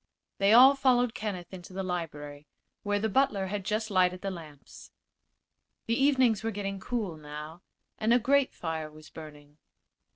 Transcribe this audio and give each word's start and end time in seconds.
They 0.39 0.51
all 0.51 0.73
followed 0.73 1.13
Kenneth 1.13 1.53
into 1.53 1.73
the 1.73 1.83
library, 1.83 2.47
where 2.81 2.97
the 2.97 3.07
butler 3.07 3.45
had 3.45 3.63
just 3.63 3.91
lighted 3.91 4.21
the 4.21 4.31
lamps. 4.31 4.89
The 5.85 5.93
evenings 5.93 6.43
were 6.43 6.49
getting 6.49 6.79
cool, 6.79 7.17
now, 7.17 7.61
and 7.99 8.11
a 8.11 8.17
grate 8.17 8.55
fire 8.55 8.89
was 8.89 9.11
burning. 9.11 9.59